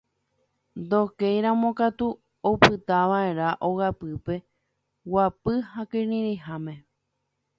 [0.81, 2.07] Ndokéiramo katu
[2.51, 4.35] opytava'erã ogapýpe
[5.09, 6.73] guapy ha kirirĩháme.